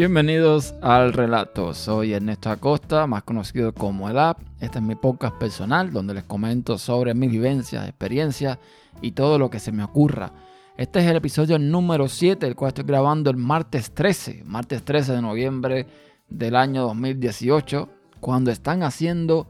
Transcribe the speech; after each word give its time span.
Bienvenidos 0.00 0.74
al 0.80 1.12
relato, 1.12 1.74
soy 1.74 2.14
Ernesto 2.14 2.48
Acosta, 2.48 3.06
más 3.06 3.22
conocido 3.22 3.74
como 3.74 4.08
el 4.08 4.18
App. 4.18 4.38
Este 4.58 4.78
es 4.78 4.82
mi 4.82 4.94
podcast 4.94 5.36
personal 5.36 5.92
donde 5.92 6.14
les 6.14 6.24
comento 6.24 6.78
sobre 6.78 7.12
mis 7.12 7.30
vivencias, 7.30 7.86
experiencias 7.86 8.56
y 9.02 9.12
todo 9.12 9.38
lo 9.38 9.50
que 9.50 9.58
se 9.58 9.72
me 9.72 9.84
ocurra. 9.84 10.32
Este 10.78 11.00
es 11.00 11.04
el 11.04 11.16
episodio 11.16 11.58
número 11.58 12.08
7, 12.08 12.46
el 12.46 12.56
cual 12.56 12.68
estoy 12.68 12.84
grabando 12.84 13.28
el 13.28 13.36
martes 13.36 13.90
13, 13.92 14.44
martes 14.46 14.82
13 14.86 15.12
de 15.12 15.20
noviembre 15.20 15.86
del 16.30 16.56
año 16.56 16.80
2018, 16.84 17.90
cuando 18.20 18.50
están 18.50 18.82
haciendo 18.82 19.48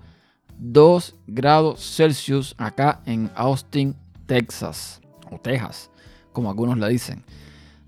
2 0.59 1.15
grados 1.29 1.95
Celsius 1.95 2.57
acá 2.59 3.03
en 3.07 3.31
Austin, 3.37 3.95
Texas, 4.27 5.01
o 5.31 5.39
Texas, 5.39 5.93
como 6.33 6.51
algunos 6.51 6.77
le 6.77 6.89
dicen. 6.89 7.23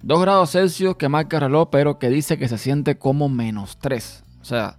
2 0.02 0.20
grados 0.20 0.50
Celsius 0.50 0.96
que 0.96 1.08
marca 1.08 1.36
el 1.36 1.42
reloj, 1.42 1.68
pero 1.70 1.98
que 1.98 2.08
dice 2.08 2.36
que 2.36 2.48
se 2.48 2.58
siente 2.58 2.98
como 2.98 3.28
menos 3.28 3.78
3. 3.78 4.24
O 4.40 4.44
sea, 4.44 4.78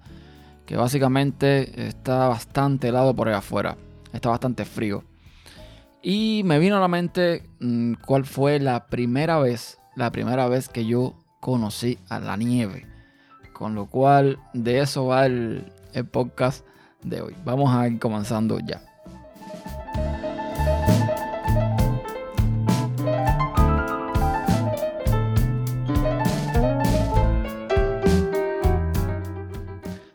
que 0.66 0.76
básicamente 0.76 1.88
está 1.88 2.27
bastante 2.27 2.90
helado 2.90 3.16
por 3.16 3.30
ahí 3.30 3.34
afuera. 3.34 3.78
Está 4.12 4.30
bastante 4.30 4.66
frío. 4.66 5.04
Y 6.02 6.41
me 6.44 6.59
vino 6.59 6.76
a 6.76 6.81
la 6.81 6.90
mente 6.90 7.50
mm, 7.62 7.94
cuál 8.05 8.26
fue 8.26 8.59
la 8.59 8.88
primera 8.88 9.40
vez, 9.40 9.80
la 9.95 10.12
primera 10.12 10.50
vez 10.50 10.67
que 10.67 10.86
yo 10.86 11.16
conocí 11.40 11.98
a 12.09 12.20
la 12.20 12.36
nieve. 12.36 12.86
Con 13.53 13.76
lo 13.76 13.86
cual, 13.86 14.40
de 14.53 14.81
eso 14.81 15.05
va 15.05 15.26
el 15.26 15.72
podcast 16.12 16.66
de 17.02 17.22
hoy. 17.22 17.36
Vamos 17.45 17.73
a 17.73 17.88
ir 17.88 17.98
comenzando 18.00 18.59
ya. 18.59 18.81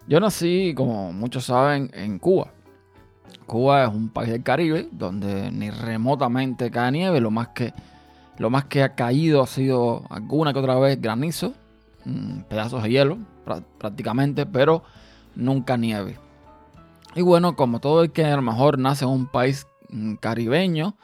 Yo 0.09 0.21
nací, 0.21 0.73
como 0.75 1.13
muchos 1.13 1.45
saben, 1.45 1.91
en 1.93 2.19
Cuba. 2.19 2.51
Cuba 3.47 3.85
es 3.85 3.91
un 3.91 4.09
país 4.09 4.31
del 4.31 4.43
Caribe 4.43 4.89
donde 4.91 5.51
ni 5.53 5.71
remotamente 5.71 6.71
cae 6.71 6.91
nieve. 6.93 7.21
Lo 7.21 7.31
más 7.31 7.49
que, 7.49 7.75
lo 8.39 8.49
más 8.49 8.65
que 8.65 8.83
ha 8.83 8.95
caído 8.95 9.43
ha 9.43 9.47
sido 9.47 10.05
alguna 10.09 10.55
que 10.55 10.61
otra 10.61 10.79
vez 10.79 10.99
granizo, 10.99 11.53
mm, 12.07 12.41
pedazos 12.49 12.83
de 12.85 12.89
hielo 12.89 13.19
prácticamente, 13.79 14.47
pero 14.47 14.83
nunca 15.35 15.77
nieve. 15.77 16.19
Y 17.15 17.21
bueno, 17.21 17.55
como 17.55 17.79
todo 17.79 18.03
el 18.03 18.11
que 18.11 18.25
a 18.25 18.37
lo 18.37 18.43
mejor 18.43 18.79
nace 18.79 19.05
en 19.05 19.11
un 19.11 19.27
país 19.27 19.67
mm, 19.91 20.15
caribeño, 20.15 20.97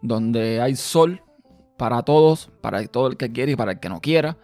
donde 0.00 0.62
hay 0.62 0.76
sol 0.76 1.22
para 1.76 2.02
todos, 2.04 2.50
para 2.62 2.86
todo 2.86 3.08
el 3.08 3.18
que 3.18 3.32
quiere 3.32 3.52
y 3.52 3.56
para 3.56 3.72
el 3.72 3.80
que 3.80 3.90
no 3.90 4.00
quiera, 4.00 4.38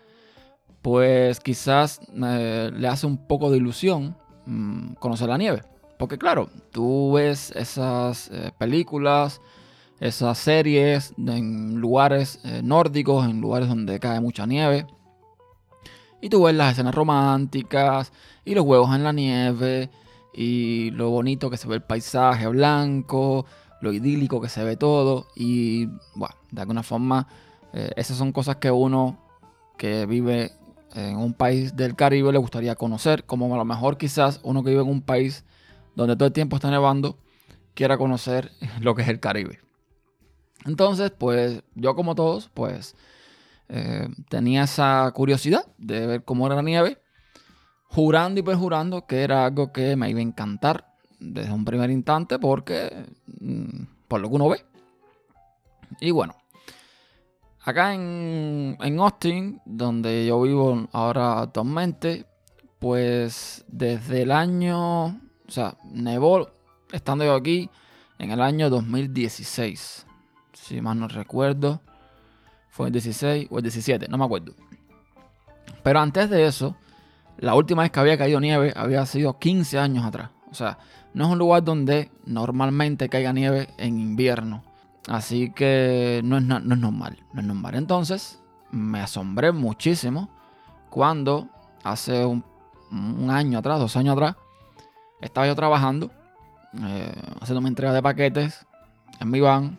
pues 0.87 1.41
quizás 1.41 2.01
eh, 2.15 2.71
le 2.73 2.87
hace 2.87 3.09
un 3.09 3.17
poco 3.17 3.51
de 3.51 3.57
ilusión 3.57 4.17
mm, 4.45 4.93
conocer 5.01 5.29
la 5.29 5.37
nieve. 5.37 5.65
Porque 5.99 6.17
claro, 6.17 6.49
tú 6.71 7.15
ves 7.15 7.51
esas 7.57 8.31
eh, 8.31 8.53
películas, 8.57 9.41
esas 9.99 10.39
series 10.39 11.13
en 11.19 11.81
lugares 11.81 12.39
eh, 12.45 12.61
nórdicos, 12.63 13.29
en 13.29 13.41
lugares 13.41 13.69
donde 13.69 13.99
cae 13.99 14.21
mucha 14.21 14.47
nieve. 14.47 14.87
Y 16.23 16.29
tú 16.29 16.45
ves 16.45 16.55
las 16.55 16.75
escenas 16.75 16.95
románticas 16.95 18.13
y 18.45 18.55
los 18.55 18.65
juegos 18.65 18.95
en 18.95 19.03
la 19.03 19.13
nieve 19.13 19.91
y 20.33 20.93
lo 20.93 21.11
bonito 21.11 21.51
que 21.51 21.57
se 21.57 21.67
ve 21.67 21.75
el 21.75 21.83
paisaje 21.83 22.47
blanco, 22.47 23.45
lo 23.81 23.93
idílico 23.93 24.41
que 24.41 24.49
se 24.49 24.63
ve 24.63 24.77
todo. 24.77 25.27
Y 25.35 25.87
bueno, 26.15 26.37
de 26.53 26.61
alguna 26.61 26.85
forma, 26.85 27.27
esas 27.73 28.17
son 28.17 28.31
cosas 28.31 28.59
que 28.59 28.71
uno 28.71 29.19
que 29.77 30.07
vive 30.07 30.53
en 30.97 31.17
un 31.17 31.35
país 31.35 31.77
del 31.77 31.95
Caribe 31.95 32.33
le 32.33 32.39
gustaría 32.39 32.75
conocer, 32.75 33.25
como 33.25 33.53
a 33.55 33.59
lo 33.59 33.65
mejor 33.65 33.99
quizás 33.99 34.41
uno 34.43 34.65
que 34.65 34.71
vive 34.71 34.83
en 34.83 34.89
un 34.89 35.03
país 35.03 35.45
donde 35.95 36.17
todo 36.17 36.27
el 36.27 36.33
tiempo 36.33 36.57
está 36.57 36.71
nevando 36.71 37.19
quiera 37.75 37.99
conocer 37.99 38.51
lo 38.81 38.95
que 38.95 39.03
es 39.03 39.09
el 39.09 39.21
Caribe. 39.21 39.61
Entonces, 40.65 41.13
pues 41.17 41.63
yo 41.75 41.95
como 41.95 42.15
todos, 42.15 42.51
pues 42.53 42.97
eh, 43.69 44.09
tenía 44.29 44.65
esa 44.65 45.11
curiosidad 45.15 45.65
de 45.79 46.07
ver 46.07 46.25
cómo 46.25 46.47
era 46.47 46.57
la 46.57 46.63
nieve, 46.63 46.99
jurando 47.85 48.41
y 48.41 48.43
perjurando 48.43 49.07
que 49.07 49.23
era 49.23 49.45
algo 49.47 49.73
que 49.73 49.95
me 49.95 50.11
iba 50.11 50.19
a 50.19 50.23
encantar 50.23 50.87
desde 51.21 51.53
un 51.53 51.65
primer 51.65 51.91
instante 51.91 52.39
porque 52.39 53.07
mm, 53.41 53.85
por 54.09 54.21
lo 54.21 54.29
que 54.29 54.35
uno 54.35 54.49
ve. 54.49 54.65
Y 56.01 56.11
bueno, 56.11 56.35
Acá 57.67 57.95
en, 57.95 58.77
Austin, 59.01 59.61
donde 59.65 60.25
yo 60.25 60.41
vivo 60.41 60.87
ahora 60.93 61.41
actualmente, 61.41 62.25
pues 62.79 63.65
desde 63.67 64.23
el 64.23 64.31
año, 64.31 65.07
o 65.07 65.49
sea, 65.49 65.77
nevó 65.91 66.49
estando 66.93 67.25
yo 67.25 67.35
aquí 67.35 67.69
en 68.21 68.31
el 68.31 68.41
año 68.41 68.71
2016. 68.71 70.07
Si 70.53 70.81
mal 70.81 71.01
no 71.01 71.09
recuerdo, 71.09 71.81
fue 72.71 72.87
el 72.87 72.93
16 72.93 73.49
o 73.51 73.59
el 73.59 73.65
17, 73.65 74.07
no 74.07 74.17
me 74.17 74.27
acuerdo. 74.27 74.55
Pero 75.83 75.99
antes 75.99 76.31
de 76.31 76.47
eso, 76.47 76.77
la 77.37 77.57
última 77.57 77.83
vez 77.83 77.91
que 77.91 77.99
había 77.99 78.17
caído 78.17 78.39
nieve 78.39 78.73
había 78.77 79.05
sido 79.07 79.41
15 79.41 79.77
años 79.81 80.05
atrás. 80.05 80.31
O 80.53 80.55
sea, 80.55 80.79
no 81.15 81.25
es 81.25 81.31
un 81.33 81.39
lugar 81.39 81.65
donde 81.65 82.13
normalmente 82.27 83.09
caiga 83.09 83.33
nieve 83.33 83.71
en 83.77 83.99
invierno. 83.99 84.63
Así 85.09 85.51
que 85.51 86.21
no 86.25 86.39
es, 86.39 86.43
normal, 86.43 87.25
no 87.33 87.41
es 87.41 87.47
normal. 87.47 87.75
Entonces 87.77 88.41
me 88.71 89.01
asombré 89.01 89.53
muchísimo 89.53 90.29
cuando 90.91 91.49
hace 91.85 92.25
un, 92.25 92.45
año 93.31 93.59
atrás, 93.59 93.79
dos 93.79 93.97
años 93.97 94.15
atrás, 94.17 94.37
estaba 95.21 95.47
yo 95.47 95.55
trabajando, 95.55 96.11
eh, 96.85 97.13
haciendo 97.41 97.61
mi 97.61 97.69
entrega 97.69 97.93
de 97.93 98.03
paquetes 98.03 98.67
en 99.21 99.31
mi 99.31 99.41
van, 99.41 99.79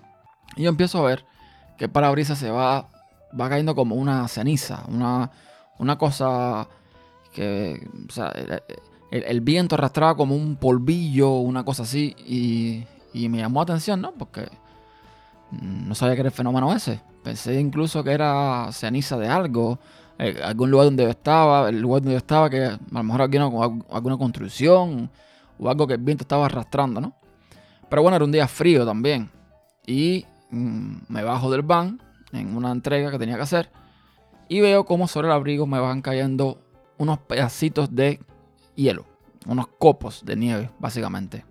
y 0.55 0.63
yo 0.63 0.69
empiezo 0.69 0.99
a 0.99 1.07
ver 1.07 1.25
que 1.77 1.85
el 1.85 1.91
parabrisas 1.91 2.38
se 2.38 2.49
va, 2.49 2.88
va 3.39 3.49
cayendo 3.49 3.75
como 3.75 3.95
una 3.95 4.27
ceniza, 4.27 4.83
una, 4.88 5.31
una 5.77 5.97
cosa 5.97 6.67
que, 7.33 7.88
o 8.07 8.11
sea, 8.11 8.33
el, 9.11 9.41
viento 9.41 9.75
arrastraba 9.75 10.15
como 10.15 10.35
un 10.35 10.55
polvillo, 10.55 11.31
una 11.35 11.63
cosa 11.63 11.83
así, 11.83 12.15
y, 12.25 12.85
y 13.13 13.29
me 13.29 13.39
llamó 13.39 13.59
la 13.59 13.63
atención, 13.63 14.01
¿no? 14.01 14.11
Porque 14.13 14.49
no 15.87 15.95
sabía 15.95 16.15
que 16.15 16.21
era 16.21 16.29
el 16.29 16.35
fenómeno 16.35 16.73
ese. 16.73 17.01
Pensé 17.23 17.59
incluso 17.59 18.03
que 18.03 18.11
era 18.11 18.69
ceniza 18.71 19.17
de 19.17 19.27
algo, 19.27 19.79
eh, 20.19 20.39
algún 20.43 20.71
lugar 20.71 20.85
donde 20.85 21.09
estaba, 21.09 21.69
el 21.69 21.79
lugar 21.79 22.01
donde 22.01 22.17
estaba, 22.17 22.49
que 22.49 22.65
a 22.65 22.79
lo 22.91 23.03
mejor 23.03 23.21
alguna, 23.21 23.83
alguna 23.91 24.17
construcción 24.17 25.09
o 25.59 25.69
algo 25.69 25.87
que 25.87 25.95
el 25.95 26.01
viento 26.01 26.23
estaba 26.23 26.45
arrastrando, 26.45 27.01
¿no? 27.01 27.15
Pero 27.89 28.01
bueno, 28.01 28.15
era 28.15 28.25
un 28.25 28.31
día 28.31 28.47
frío 28.47 28.85
también. 28.85 29.29
Y 29.85 30.25
mm, 30.51 30.97
me 31.07 31.23
bajo 31.23 31.49
del 31.49 31.61
van 31.61 32.01
en 32.31 32.55
una 32.55 32.71
entrega 32.71 33.09
que 33.11 33.19
tenía 33.19 33.35
que 33.35 33.43
hacer 33.43 33.71
y 34.49 34.61
veo 34.61 34.85
como 34.85 35.07
sobre 35.07 35.27
el 35.27 35.33
abrigo 35.33 35.67
me 35.67 35.79
van 35.79 36.01
cayendo 36.01 36.61
unos 36.97 37.19
pedacitos 37.19 37.93
de 37.93 38.19
hielo, 38.75 39.05
unos 39.45 39.67
copos 39.67 40.25
de 40.25 40.35
nieve, 40.35 40.69
básicamente. 40.79 41.45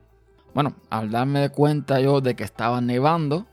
Bueno, 0.55 0.75
al 0.91 1.11
darme 1.11 1.51
cuenta 1.51 2.01
yo 2.01 2.21
de 2.21 2.35
que 2.35 2.45
estaba 2.45 2.81
nevando, 2.81 3.47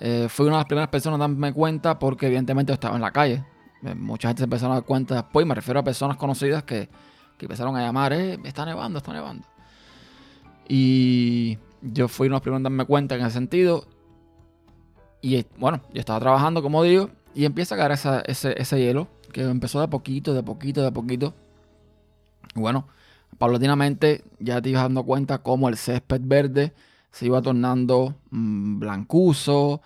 eh, 0.00 0.28
fui 0.28 0.46
una 0.46 0.56
de 0.56 0.60
las 0.60 0.66
primeras 0.66 0.88
personas 0.88 1.16
a 1.16 1.20
darme 1.20 1.52
cuenta 1.52 1.98
porque 1.98 2.26
evidentemente 2.26 2.70
yo 2.70 2.74
estaba 2.74 2.96
en 2.96 3.02
la 3.02 3.10
calle. 3.10 3.44
Eh, 3.82 3.94
mucha 3.94 4.28
gente 4.28 4.40
se 4.40 4.44
empezó 4.44 4.66
a 4.66 4.74
dar 4.74 4.84
cuenta 4.84 5.16
después, 5.16 5.46
me 5.46 5.54
refiero 5.54 5.80
a 5.80 5.84
personas 5.84 6.16
conocidas 6.16 6.62
que, 6.64 6.88
empezaron 7.40 7.76
a 7.76 7.82
llamar, 7.82 8.12
eh, 8.12 8.38
está 8.44 8.64
nevando, 8.64 8.98
está 8.98 9.12
nevando. 9.12 9.46
Y 10.68 11.58
yo 11.82 12.08
fui 12.08 12.26
uno 12.26 12.34
de 12.34 12.36
los 12.36 12.42
primeros 12.42 12.60
a 12.60 12.64
darme 12.64 12.84
cuenta 12.84 13.14
en 13.14 13.22
ese 13.22 13.30
sentido. 13.30 13.86
Y 15.20 15.44
bueno, 15.56 15.80
yo 15.92 16.00
estaba 16.00 16.20
trabajando, 16.20 16.62
como 16.62 16.82
digo, 16.82 17.10
y 17.34 17.44
empieza 17.44 17.74
a 17.74 17.78
caer 17.78 17.92
ese, 18.26 18.78
hielo, 18.78 19.08
que 19.32 19.42
empezó 19.42 19.80
de 19.80 19.88
poquito, 19.88 20.34
de 20.34 20.42
poquito, 20.42 20.82
de 20.82 20.92
poquito. 20.92 21.34
Y 22.54 22.60
bueno, 22.60 22.86
paulatinamente 23.38 24.24
ya 24.38 24.60
te 24.60 24.70
ibas 24.70 24.82
dando 24.82 25.04
cuenta 25.04 25.38
cómo 25.38 25.68
el 25.68 25.76
césped 25.76 26.20
verde 26.22 26.72
se 27.10 27.26
iba 27.26 27.42
tornando 27.42 28.16
mm, 28.30 28.78
blancuzo, 28.78 29.82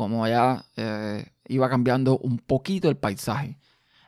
como 0.00 0.26
ya 0.26 0.64
eh, 0.78 1.26
iba 1.46 1.68
cambiando 1.68 2.16
un 2.16 2.38
poquito 2.38 2.88
el 2.88 2.96
paisaje. 2.96 3.58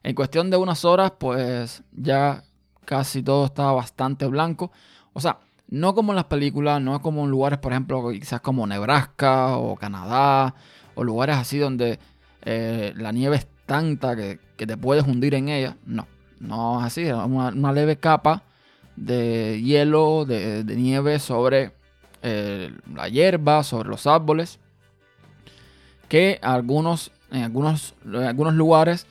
En 0.02 0.14
cuestión 0.14 0.48
de 0.48 0.56
unas 0.56 0.86
horas, 0.86 1.12
pues 1.18 1.82
ya 1.92 2.44
casi 2.86 3.22
todo 3.22 3.44
estaba 3.44 3.72
bastante 3.72 4.26
blanco. 4.26 4.72
O 5.12 5.20
sea, 5.20 5.40
no 5.68 5.94
como 5.94 6.12
en 6.12 6.16
las 6.16 6.24
películas, 6.24 6.80
no 6.80 7.02
como 7.02 7.24
en 7.24 7.30
lugares, 7.30 7.58
por 7.58 7.72
ejemplo, 7.72 8.10
quizás 8.10 8.40
como 8.40 8.66
Nebraska 8.66 9.58
o 9.58 9.76
Canadá, 9.76 10.54
o 10.94 11.04
lugares 11.04 11.36
así 11.36 11.58
donde 11.58 11.98
eh, 12.40 12.94
la 12.96 13.12
nieve 13.12 13.36
es 13.36 13.46
tanta 13.66 14.16
que, 14.16 14.38
te 14.56 14.76
puedes 14.78 15.06
hundir 15.06 15.34
en 15.34 15.50
ella. 15.50 15.76
No, 15.84 16.06
no 16.40 16.80
es 16.80 16.86
así, 16.86 17.02
es 17.02 17.12
una, 17.12 17.72
leve 17.74 17.98
capa 17.98 18.44
de 18.96 19.60
hielo, 19.62 20.24
de 20.24 20.64
nieve 20.74 21.18
sobre 21.18 21.74
eh, 22.22 22.72
la 22.94 23.08
hierba, 23.08 23.62
sobre 23.62 23.90
los 23.90 24.06
árboles, 24.06 24.58
que 26.12 26.38
algunos, 26.42 27.10
en, 27.30 27.42
algunos, 27.42 27.94
en 28.04 28.24
algunos 28.24 28.52
lugares 28.52 29.06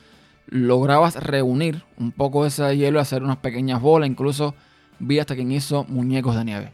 lograbas 0.45 1.15
reunir 1.15 1.83
un 1.97 2.11
poco 2.11 2.43
de 2.43 2.49
ese 2.49 2.77
hielo 2.77 2.99
y 2.99 3.01
hacer 3.01 3.23
unas 3.23 3.37
pequeñas 3.37 3.81
bolas. 3.81 4.07
Incluso 4.07 4.53
vi 4.99 5.17
hasta 5.17 5.33
quien 5.33 5.51
hizo 5.51 5.83
muñecos 5.85 6.35
de 6.35 6.45
nieve. 6.45 6.71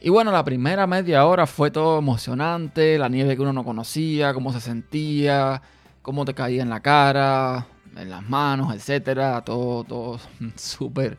Y 0.00 0.08
bueno, 0.08 0.32
la 0.32 0.44
primera 0.44 0.88
media 0.88 1.26
hora 1.26 1.46
fue 1.46 1.70
todo 1.70 2.00
emocionante, 2.00 2.98
la 2.98 3.08
nieve 3.08 3.36
que 3.36 3.42
uno 3.42 3.52
no 3.52 3.62
conocía, 3.62 4.34
cómo 4.34 4.52
se 4.52 4.60
sentía, 4.60 5.62
cómo 6.02 6.24
te 6.24 6.34
caía 6.34 6.62
en 6.62 6.70
la 6.70 6.80
cara, 6.80 7.68
en 7.96 8.10
las 8.10 8.28
manos, 8.28 8.74
etcétera, 8.74 9.42
todo, 9.42 9.84
todo 9.84 10.18
súper, 10.56 11.18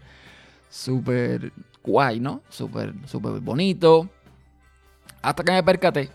súper 0.70 1.54
guay, 1.82 2.20
¿no? 2.20 2.42
Súper, 2.50 2.94
súper 3.06 3.40
bonito. 3.40 4.10
Hasta 5.22 5.46
que 5.46 5.54
me 5.54 5.64
percaté 5.64 6.10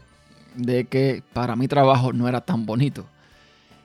de 0.55 0.85
que 0.85 1.23
para 1.32 1.56
mi 1.56 1.69
trabajo 1.69 2.12
no 2.12 2.29
era 2.29 2.41
tan 2.41 2.67
bonito. 2.67 3.06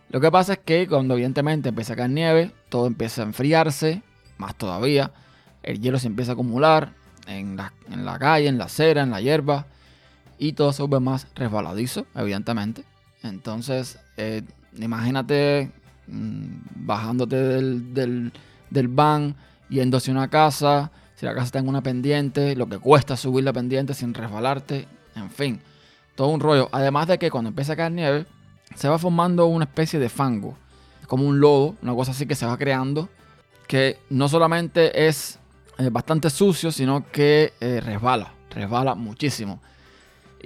Lo 0.09 0.21
que 0.21 0.31
pasa 0.31 0.53
es 0.53 0.59
que 0.59 0.87
cuando 0.87 1.15
evidentemente 1.15 1.69
empieza 1.69 1.93
a 1.93 1.95
caer 1.95 2.11
nieve, 2.11 2.51
todo 2.69 2.87
empieza 2.87 3.21
a 3.21 3.25
enfriarse, 3.25 4.03
más 4.37 4.55
todavía, 4.55 5.11
el 5.63 5.81
hielo 5.81 5.99
se 5.99 6.07
empieza 6.07 6.31
a 6.31 6.33
acumular 6.33 6.93
en 7.27 7.57
la, 7.57 7.73
en 7.91 8.05
calle, 8.19 8.47
en 8.47 8.57
la 8.57 8.65
acera, 8.65 9.01
en 9.01 9.11
la 9.11 9.21
hierba, 9.21 9.65
y 10.37 10.53
todo 10.53 10.73
se 10.73 10.83
vuelve 10.83 11.03
más 11.03 11.27
resbaladizo, 11.35 12.05
evidentemente. 12.15 12.83
Entonces, 13.23 13.97
eh, 14.17 14.43
imagínate 14.77 15.71
mm, 16.07 16.45
bajándote 16.75 17.35
del, 17.35 17.93
del, 17.93 18.31
del 18.69 18.87
van, 18.87 19.35
yendo 19.69 19.97
hacia 19.97 20.13
una 20.13 20.29
casa, 20.29 20.91
si 21.15 21.25
la 21.25 21.33
casa 21.33 21.45
está 21.45 21.59
en 21.59 21.67
una 21.67 21.81
pendiente, 21.81 22.55
lo 22.55 22.67
que 22.67 22.77
cuesta 22.77 23.17
subir 23.17 23.43
la 23.43 23.53
pendiente 23.53 23.93
sin 23.93 24.13
resbalarte, 24.13 24.87
en 25.15 25.31
fin, 25.31 25.61
todo 26.15 26.29
un 26.29 26.39
rollo. 26.39 26.69
Además 26.71 27.07
de 27.07 27.17
que 27.17 27.29
cuando 27.29 27.49
empieza 27.49 27.73
a 27.73 27.75
caer 27.75 27.91
nieve, 27.91 28.25
se 28.75 28.89
va 28.89 28.97
formando 28.97 29.45
una 29.45 29.65
especie 29.65 29.99
de 29.99 30.09
fango, 30.09 30.57
como 31.07 31.25
un 31.25 31.39
lodo, 31.39 31.75
una 31.81 31.93
cosa 31.93 32.11
así 32.11 32.25
que 32.25 32.35
se 32.35 32.45
va 32.45 32.57
creando, 32.57 33.09
que 33.67 33.99
no 34.09 34.27
solamente 34.27 35.07
es 35.07 35.39
eh, 35.77 35.89
bastante 35.89 36.29
sucio, 36.29 36.71
sino 36.71 37.09
que 37.11 37.53
eh, 37.59 37.81
resbala, 37.81 38.33
resbala 38.49 38.95
muchísimo. 38.95 39.59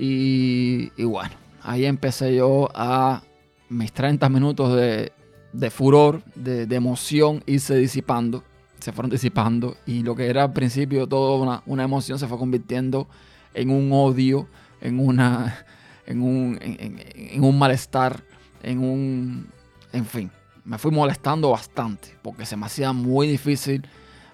Y, 0.02 0.90
bueno, 1.04 1.36
ahí 1.62 1.86
empecé 1.86 2.34
yo 2.34 2.70
a 2.74 3.22
mis 3.68 3.92
30 3.92 4.30
minutos 4.30 4.74
de, 4.74 5.70
furor, 5.70 6.24
de, 6.36 6.74
emoción, 6.74 7.44
irse 7.46 7.76
disipando, 7.76 8.44
se 8.80 8.94
fueron 8.94 9.12
disipando 9.12 9.76
y 9.86 10.04
lo 10.04 10.16
que 10.16 10.28
era 10.28 10.44
al 10.44 10.54
principio 10.54 11.06
toda 11.06 11.62
una, 11.66 11.84
emoción 11.84 12.18
se 12.18 12.28
fue 12.28 12.38
convirtiendo 12.38 13.10
en 13.54 13.72
un 13.72 13.92
odio, 13.92 14.48
en 14.82 15.00
una... 15.00 15.66
En 16.06 16.24
un, 16.24 16.58
en 16.60 17.44
un 17.44 17.60
malestar, 17.60 18.24
en 18.64 18.80
un... 18.80 19.48
En 19.94 20.06
fin, 20.08 20.32
me 20.66 20.80
fui 20.80 20.92
molestando 20.92 21.52
bastante 21.52 22.16
porque 22.24 22.48
se 22.48 22.58
me 22.58 22.66
hacía 22.66 22.94
muy 22.94 23.28
difícil 23.28 23.88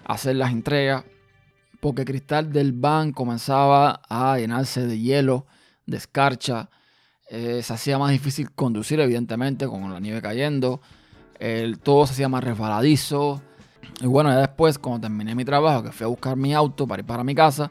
hacer 0.06 0.36
las 0.36 0.52
entregas 0.52 1.04
porque 1.80 2.02
el 2.02 2.06
cristal 2.08 2.52
del 2.52 2.72
van 2.72 3.12
comenzaba 3.12 4.00
a 4.08 4.38
llenarse 4.38 4.86
de 4.86 4.98
hielo, 4.98 5.46
de 5.86 5.98
escarcha. 5.98 6.68
Eh, 7.30 7.62
se 7.62 7.72
hacía 7.72 7.98
más 7.98 8.10
difícil 8.10 8.50
conducir, 8.52 8.98
evidentemente, 9.00 9.66
con 9.66 9.92
la 9.92 10.00
nieve 10.00 10.22
cayendo. 10.22 10.80
Todo 11.82 12.06
se 12.06 12.14
hacía 12.14 12.28
más 12.28 12.42
resbaladizo. 12.42 13.42
Y 14.00 14.06
bueno, 14.06 14.30
ya 14.30 14.38
después, 14.38 14.78
cuando 14.78 15.02
terminé 15.02 15.34
mi 15.34 15.44
trabajo, 15.44 15.82
que 15.82 15.92
fui 15.92 16.04
a 16.04 16.08
buscar 16.08 16.36
mi 16.36 16.54
auto 16.54 16.86
para 16.86 17.00
ir 17.00 17.06
para 17.06 17.22
mi 17.22 17.34
casa, 17.34 17.70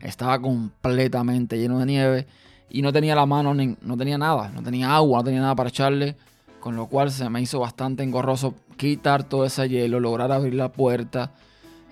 estaba 0.00 0.40
completamente 0.40 1.58
lleno 1.58 1.78
de 1.78 1.86
nieve 1.86 2.26
y 2.68 2.82
no 2.82 2.92
tenía 2.92 3.14
la 3.14 3.26
mano, 3.26 3.54
ni, 3.54 3.76
no 3.80 3.96
tenía 3.96 4.18
nada, 4.18 4.50
no 4.54 4.62
tenía 4.62 4.94
agua, 4.94 5.18
no 5.18 5.24
tenía 5.24 5.40
nada 5.40 5.54
para 5.54 5.68
echarle, 5.68 6.16
con 6.60 6.76
lo 6.76 6.86
cual 6.86 7.10
se 7.10 7.28
me 7.30 7.40
hizo 7.40 7.60
bastante 7.60 8.02
engorroso 8.02 8.54
quitar 8.76 9.24
todo 9.24 9.44
ese 9.44 9.68
hielo, 9.68 10.00
lograr 10.00 10.32
abrir 10.32 10.54
la 10.54 10.72
puerta, 10.72 11.32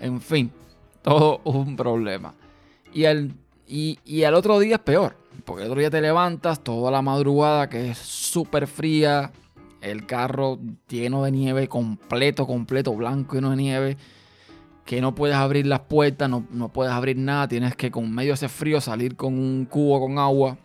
en 0.00 0.20
fin, 0.20 0.50
todo 1.02 1.40
un 1.44 1.76
problema. 1.76 2.34
Y 2.92 3.04
el, 3.04 3.34
y, 3.66 3.98
y 4.04 4.24
otro 4.24 4.58
día 4.58 4.76
es 4.76 4.80
peor, 4.82 5.16
porque 5.44 5.62
el 5.62 5.70
otro 5.70 5.80
día 5.80 5.90
te 5.90 6.00
levantas 6.00 6.62
toda 6.62 6.90
la 6.90 7.02
madrugada 7.02 7.68
que 7.68 7.90
es 7.90 7.98
súper 7.98 8.66
fría, 8.66 9.32
el 9.80 10.06
carro 10.06 10.58
lleno 10.88 11.22
de 11.24 11.30
nieve, 11.30 11.68
completo, 11.68 12.46
completo, 12.46 12.94
blanco, 12.94 13.34
lleno 13.34 13.50
de 13.50 13.56
nieve, 13.56 13.96
que 14.84 15.00
no 15.00 15.14
puedes 15.14 15.36
abrir 15.36 15.66
las 15.66 15.80
puertas, 15.80 16.28
no, 16.28 16.46
no 16.50 16.68
puedes 16.68 16.92
abrir 16.92 17.16
nada, 17.16 17.48
tienes 17.48 17.74
que 17.76 17.90
con 17.90 18.12
medio 18.14 18.34
ese 18.34 18.48
frío 18.48 18.80
salir 18.80 19.16
con 19.16 19.38
un 19.38 19.64
cubo 19.64 20.00
con 20.00 20.18
agua 20.18 20.58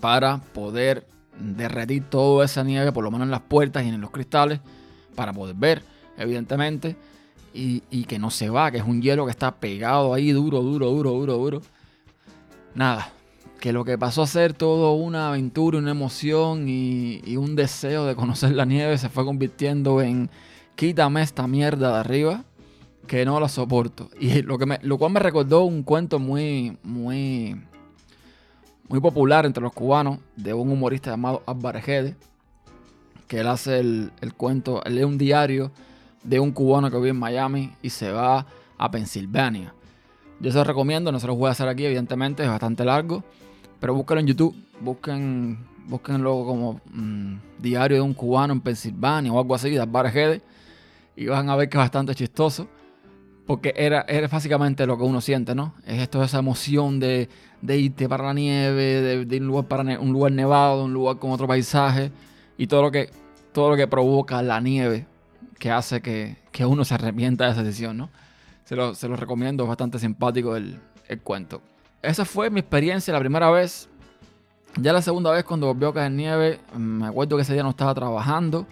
para 0.00 0.38
poder 0.38 1.06
derretir 1.38 2.04
toda 2.04 2.44
esa 2.44 2.62
nieve, 2.62 2.92
por 2.92 3.04
lo 3.04 3.10
menos 3.10 3.26
en 3.26 3.30
las 3.30 3.42
puertas 3.42 3.84
y 3.84 3.88
en 3.88 4.00
los 4.00 4.10
cristales, 4.10 4.60
para 5.14 5.32
poder 5.32 5.56
ver, 5.56 5.82
evidentemente 6.18 6.96
y, 7.56 8.04
que 8.04 8.18
no 8.18 8.30
se 8.30 8.50
va, 8.50 8.70
que 8.70 8.78
es 8.78 8.84
un 8.84 9.00
hielo 9.00 9.24
que 9.24 9.30
está 9.30 9.54
pegado 9.56 10.12
ahí 10.12 10.32
duro, 10.32 10.62
duro, 10.62 10.90
duro, 10.90 11.10
duro, 11.12 11.36
duro. 11.36 11.62
Nada, 12.74 13.10
que 13.60 13.72
lo 13.72 13.84
que 13.84 13.96
pasó 13.96 14.22
a 14.22 14.26
ser 14.26 14.52
todo 14.52 14.92
una 14.92 15.28
aventura, 15.28 15.78
una 15.78 15.90
emoción 15.90 16.68
y, 16.68 17.36
un 17.36 17.56
deseo 17.56 18.04
de 18.04 18.14
conocer 18.14 18.52
la 18.52 18.64
nieve 18.64 18.98
se 18.98 19.08
fue 19.08 19.24
convirtiendo 19.24 20.02
en 20.02 20.30
quítame 20.74 21.22
esta 21.22 21.46
mierda 21.46 21.92
de 21.92 22.00
arriba 22.00 22.44
que 23.06 23.24
no 23.24 23.40
la 23.40 23.48
soporto. 23.48 24.10
Y 24.18 24.42
lo, 24.42 24.58
que 24.58 24.66
me, 24.66 24.78
lo 24.82 24.98
cual 24.98 25.12
me 25.12 25.20
recordó 25.20 25.64
un 25.64 25.82
cuento 25.82 26.18
muy, 26.18 26.76
muy, 26.82 27.60
muy 28.88 29.00
popular 29.00 29.46
entre 29.46 29.62
los 29.62 29.72
cubanos 29.72 30.18
de 30.36 30.54
un 30.54 30.70
humorista 30.70 31.10
llamado 31.10 31.42
Álvarez 31.46 32.16
que 33.26 33.40
él 33.40 33.48
hace 33.48 33.80
el, 33.80 34.12
el 34.20 34.34
cuento, 34.34 34.84
él 34.84 34.96
lee 34.96 35.04
un 35.04 35.18
diario 35.18 35.72
de 36.22 36.38
un 36.38 36.52
cubano 36.52 36.90
que 36.90 36.96
vive 36.96 37.10
en 37.10 37.18
Miami 37.18 37.72
y 37.82 37.90
se 37.90 38.12
va 38.12 38.46
a 38.78 38.90
Pensilvania. 38.90 39.74
Yo 40.38 40.52
se 40.52 40.58
lo 40.58 40.64
recomiendo, 40.64 41.10
no 41.10 41.18
se 41.18 41.26
los 41.26 41.36
voy 41.36 41.48
a 41.48 41.52
hacer 41.52 41.68
aquí, 41.68 41.84
evidentemente, 41.84 42.42
es 42.42 42.48
bastante 42.48 42.84
largo, 42.84 43.24
pero 43.80 43.94
búsquenlo 43.94 44.20
en 44.20 44.26
YouTube, 44.26 44.54
busquen, 44.80 45.58
búsquenlo 45.86 46.44
como 46.44 46.80
mm, 46.92 47.36
diario 47.58 47.96
de 47.96 48.02
un 48.02 48.14
cubano 48.14 48.52
en 48.52 48.60
Pensilvania 48.60 49.32
o 49.32 49.38
algo 49.38 49.54
así, 49.54 49.70
de 49.70 49.80
Alvarez 49.80 50.42
y 51.16 51.26
van 51.26 51.48
a 51.48 51.56
ver 51.56 51.68
que 51.68 51.78
es 51.78 51.82
bastante 51.82 52.14
chistoso, 52.14 52.68
porque 53.46 53.72
era, 53.76 54.04
era 54.08 54.26
básicamente 54.28 54.86
lo 54.86 54.98
que 54.98 55.04
uno 55.04 55.20
siente, 55.20 55.54
¿no? 55.54 55.74
Es 55.86 56.02
esto, 56.02 56.22
esa 56.22 56.40
emoción 56.40 56.98
de, 56.98 57.28
de 57.62 57.78
irte 57.78 58.08
para 58.08 58.24
la 58.24 58.34
nieve, 58.34 59.00
de, 59.00 59.24
de, 59.24 59.36
un, 59.38 59.46
lugar 59.46 59.66
para 59.66 60.00
un 60.00 60.12
lugar 60.12 60.32
nevado, 60.32 60.84
un 60.84 60.92
lugar 60.92 61.18
con 61.18 61.30
otro 61.30 61.46
paisaje, 61.46 62.10
y 62.58 62.66
todo 62.66 62.82
lo 62.82 62.90
que, 62.90 63.10
todo 63.52 63.70
lo 63.70 63.76
que 63.76 63.86
provoca 63.86 64.42
la 64.42 64.60
nieve 64.60 65.06
que 65.58 65.70
hace 65.70 66.02
que, 66.02 66.36
uno 66.66 66.84
se 66.84 66.94
arrepienta 66.94 67.44
de 67.44 67.52
esa 67.52 67.62
decisión, 67.62 67.96
¿no? 67.96 68.10
Se 68.64 68.74
lo, 68.74 68.94
se 68.94 69.08
lo 69.08 69.14
recomiendo, 69.14 69.62
es 69.62 69.68
bastante 69.68 69.98
simpático 69.98 70.56
el, 70.56 70.78
el, 71.06 71.20
cuento. 71.20 71.62
Esa 72.02 72.24
fue 72.24 72.50
mi 72.50 72.60
experiencia 72.60 73.12
la 73.12 73.20
primera 73.20 73.50
vez. 73.50 73.88
Ya 74.78 74.92
la 74.92 75.02
segunda 75.02 75.30
vez 75.30 75.44
cuando 75.44 75.68
volvió 75.68 75.88
a 75.88 75.94
caer 75.94 76.10
nieve, 76.10 76.60
me 76.76 77.06
acuerdo 77.06 77.36
que 77.36 77.42
ese 77.42 77.52
día 77.52 77.62
no 77.62 77.70
estaba 77.70 77.94
trabajando. 77.94 78.66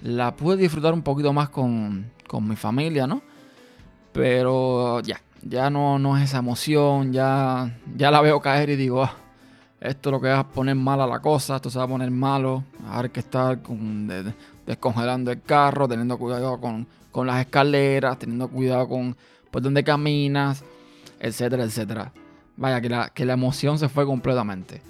La 0.00 0.34
pude 0.34 0.56
disfrutar 0.56 0.94
un 0.94 1.02
poquito 1.02 1.32
más 1.32 1.50
con, 1.50 2.10
con 2.26 2.48
mi 2.48 2.56
familia, 2.56 3.06
¿no? 3.06 3.20
Pero 4.18 4.98
ya, 4.98 5.20
ya 5.42 5.70
no, 5.70 6.00
no 6.00 6.16
es 6.16 6.24
esa 6.24 6.38
emoción, 6.38 7.12
ya, 7.12 7.78
ya 7.96 8.10
la 8.10 8.20
veo 8.20 8.40
caer 8.40 8.68
y 8.70 8.74
digo, 8.74 9.04
ah, 9.04 9.14
esto 9.80 10.10
lo 10.10 10.20
que 10.20 10.26
va 10.26 10.40
a 10.40 10.48
poner 10.48 10.74
mala 10.74 11.06
la 11.06 11.20
cosa, 11.20 11.54
esto 11.54 11.70
se 11.70 11.78
va 11.78 11.84
a 11.84 11.88
poner 11.88 12.10
malo, 12.10 12.64
a 12.88 13.00
ver 13.00 13.12
que 13.12 13.20
estar 13.20 13.62
con, 13.62 14.10
descongelando 14.66 15.30
el 15.30 15.40
carro, 15.42 15.86
teniendo 15.86 16.18
cuidado 16.18 16.60
con, 16.60 16.88
las 17.24 17.40
escaleras, 17.40 18.18
teniendo 18.18 18.48
cuidado 18.48 18.88
con 18.88 19.16
por 19.52 19.62
dónde 19.62 19.84
caminas, 19.84 20.64
etcétera, 21.20 21.62
etcétera. 21.62 22.12
Vaya, 22.56 22.80
que 22.80 22.88
la, 22.88 23.10
que 23.10 23.24
la 23.24 23.34
emoción 23.34 23.78
se 23.78 23.88
fue 23.88 24.04
completamente. 24.04 24.82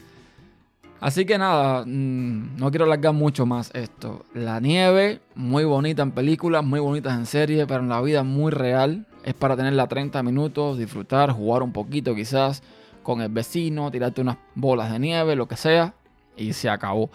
Así 1.00 1.26
que 1.26 1.36
nada, 1.36 1.84
mm, 1.84 2.56
no 2.56 2.70
quiero 2.70 2.86
alargar 2.86 3.12
mucho 3.12 3.44
más 3.44 3.70
esto. 3.74 4.24
La 4.32 4.58
nieve, 4.58 5.20
muy 5.34 5.64
bonita 5.64 6.02
en 6.02 6.12
películas, 6.12 6.64
muy 6.64 6.80
bonitas 6.80 7.16
en 7.16 7.26
series, 7.26 7.66
pero 7.66 7.80
en 7.80 7.90
la 7.90 8.00
vida 8.00 8.24
muy 8.24 8.50
real. 8.50 9.06
Es 9.24 9.34
para 9.34 9.56
tenerla 9.56 9.86
30 9.86 10.22
minutos, 10.22 10.78
disfrutar, 10.78 11.32
jugar 11.32 11.62
un 11.62 11.72
poquito 11.72 12.14
quizás 12.14 12.62
con 13.02 13.20
el 13.20 13.30
vecino, 13.30 13.90
tirarte 13.90 14.20
unas 14.20 14.36
bolas 14.54 14.92
de 14.92 14.98
nieve, 14.98 15.34
lo 15.34 15.48
que 15.48 15.56
sea, 15.56 15.94
y 16.36 16.52
se 16.52 16.68
acabó. 16.68 17.10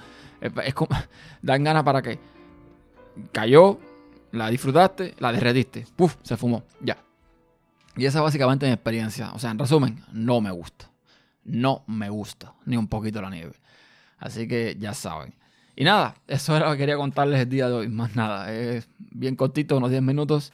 Es 0.63 0.73
como, 0.73 0.89
dan 1.41 1.63
ganas 1.63 1.83
para 1.83 2.01
que 2.01 2.19
cayó, 3.31 3.79
la 4.31 4.49
disfrutaste, 4.49 5.15
la 5.19 5.31
derretiste, 5.31 5.85
puf, 5.95 6.15
se 6.23 6.35
fumó, 6.37 6.63
ya. 6.81 6.97
Y 7.95 8.05
esa 8.05 8.19
es 8.19 8.23
básicamente 8.23 8.65
mi 8.65 8.73
experiencia. 8.73 9.31
O 9.33 9.39
sea, 9.39 9.51
en 9.51 9.59
resumen, 9.59 10.03
no 10.11 10.41
me 10.41 10.51
gusta. 10.51 10.89
No 11.43 11.83
me 11.87 12.09
gusta 12.09 12.53
ni 12.65 12.77
un 12.77 12.87
poquito 12.87 13.21
la 13.21 13.29
nieve. 13.29 13.53
Así 14.17 14.47
que 14.47 14.75
ya 14.79 14.93
saben. 14.93 15.35
Y 15.75 15.83
nada, 15.83 16.15
eso 16.27 16.55
era 16.55 16.67
lo 16.67 16.71
que 16.73 16.79
quería 16.79 16.97
contarles 16.97 17.41
el 17.41 17.49
día 17.49 17.67
de 17.67 17.73
hoy. 17.73 17.87
Más 17.89 18.15
nada, 18.15 18.51
es 18.53 18.87
bien 18.97 19.35
cortito, 19.35 19.77
unos 19.77 19.89
10 19.89 20.01
minutos. 20.01 20.53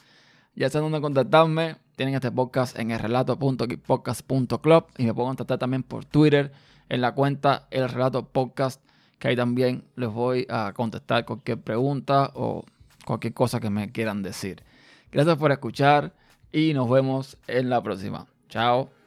Ya 0.54 0.68
saben 0.68 0.90
dónde 0.90 1.00
contactarme. 1.00 1.76
Tienen 1.96 2.14
este 2.14 2.30
podcast 2.32 2.78
en 2.78 2.90
el 2.90 2.98
relato.podcast.club 2.98 4.84
y 4.98 5.04
me 5.04 5.14
pueden 5.14 5.30
contactar 5.30 5.58
también 5.58 5.82
por 5.82 6.04
Twitter 6.04 6.52
en 6.88 7.00
la 7.00 7.12
cuenta 7.12 7.68
El 7.70 7.88
Relato 7.88 8.26
Podcast 8.26 8.82
que 9.20 9.28
ahí 9.28 9.36
también 9.36 9.84
les 9.96 10.10
voy 10.10 10.46
a 10.48 10.72
contestar 10.74 11.24
cualquier 11.26 11.60
pregunta 11.60 12.32
o 12.34 12.64
cualquier 13.04 13.34
cosa 13.34 13.60
que 13.60 13.70
me 13.70 13.92
quieran 13.92 14.22
decir. 14.22 14.64
Gracias 15.12 15.36
por 15.36 15.52
escuchar 15.52 16.14
y 16.50 16.72
nos 16.72 16.88
vemos 16.88 17.36
en 17.46 17.68
la 17.68 17.82
próxima. 17.82 18.26
Chao. 18.48 18.99